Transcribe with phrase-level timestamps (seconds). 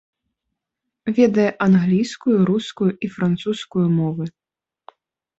[1.17, 4.25] Ведае англійскую, рускую і французскую мовы.